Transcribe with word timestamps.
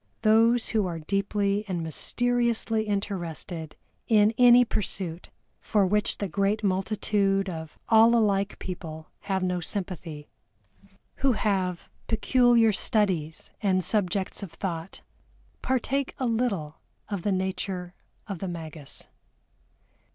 Those 0.23 0.69
who 0.69 0.87
are 0.87 0.97
deeply 0.97 1.63
and 1.67 1.83
mysteriously 1.83 2.85
interested 2.87 3.75
in 4.07 4.33
any 4.35 4.65
pursuit 4.65 5.29
for 5.59 5.85
which 5.85 6.17
the 6.17 6.27
great 6.27 6.63
multitude 6.63 7.47
of 7.47 7.77
all 7.87 8.15
alike 8.15 8.57
people 8.57 9.11
have 9.19 9.43
no 9.43 9.59
sympathy, 9.59 10.27
who 11.17 11.33
have 11.33 11.87
peculiar 12.07 12.71
studies 12.71 13.51
and 13.61 13.83
subjects 13.83 14.41
of 14.41 14.51
thought, 14.51 15.03
partake 15.61 16.15
a 16.17 16.25
little 16.25 16.79
of 17.09 17.21
the 17.21 17.31
nature 17.31 17.93
of 18.25 18.39
the 18.39 18.47
magus. 18.47 19.05